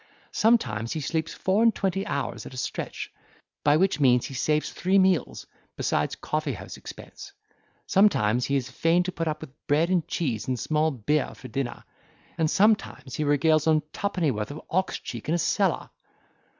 [0.31, 3.13] Sometimes he sleeps four and twenty hours at a stretch,
[3.63, 5.45] by which means he saves three meals,
[5.77, 7.33] besides coffee house expense.
[7.85, 11.49] Sometimes he is fain to put up with bread and cheese and small beer for
[11.49, 11.83] dinner;
[12.39, 15.91] and sometimes he regales on twopennyworth of ox cheek in a cellar."